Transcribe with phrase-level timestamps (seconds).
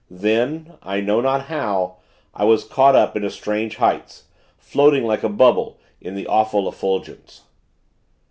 [0.09, 1.97] Then I know not how
[2.33, 4.23] I was caught up into strange heights
[4.57, 7.43] floating like a bubble in the awful effulgence.